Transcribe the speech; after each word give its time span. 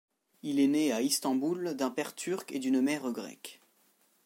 Il 0.41 0.59
est 0.59 0.65
né 0.67 0.91
à 0.91 1.03
Istanbul 1.03 1.75
d'un 1.75 1.91
père 1.91 2.15
turc 2.15 2.51
et 2.53 2.57
d'une 2.57 2.81
mère 2.81 3.11
grecque. 3.11 3.61